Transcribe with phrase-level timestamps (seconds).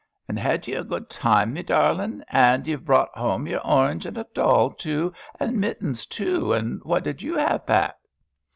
[0.27, 2.23] "And had ye a good time, me darling?
[2.27, 6.53] And ye 've brought home your orange, and a doll too, and mittens too.
[6.53, 7.99] And what did you have, Pat?"